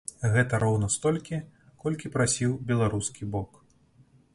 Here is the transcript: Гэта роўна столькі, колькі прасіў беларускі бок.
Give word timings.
Гэта 0.35 0.59
роўна 0.63 0.89
столькі, 0.95 1.39
колькі 1.85 2.13
прасіў 2.19 2.59
беларускі 2.71 3.33
бок. 3.37 3.67